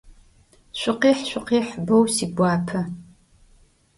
Şükhih, 0.79 1.19
şsukhih! 1.27 1.69
Bou 1.85 2.03
siguape. 2.15 2.81